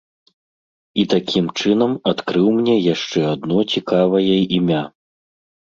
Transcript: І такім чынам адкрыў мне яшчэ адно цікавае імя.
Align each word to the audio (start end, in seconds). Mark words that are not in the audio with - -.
І 1.01 1.03
такім 1.13 1.45
чынам 1.61 1.91
адкрыў 2.13 2.47
мне 2.57 2.75
яшчэ 2.93 3.21
адно 3.35 3.59
цікавае 3.77 4.37
імя. 4.61 4.83